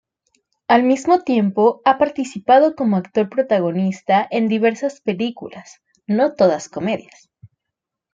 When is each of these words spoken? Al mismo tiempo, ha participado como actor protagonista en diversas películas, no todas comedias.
Al 0.67 0.81
mismo 0.81 1.19
tiempo, 1.21 1.83
ha 1.85 1.99
participado 1.99 2.75
como 2.75 2.97
actor 2.97 3.29
protagonista 3.29 4.27
en 4.31 4.47
diversas 4.47 4.99
películas, 4.99 5.79
no 6.07 6.33
todas 6.33 6.69
comedias. 6.69 7.29